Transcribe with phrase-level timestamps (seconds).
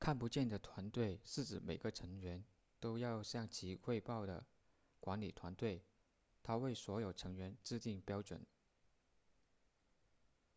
[0.00, 2.44] 看不见的团队是指每个成员
[2.80, 4.44] 都要向其汇报的
[4.98, 5.84] 管理团队
[6.42, 8.44] 它为所有成员制定标准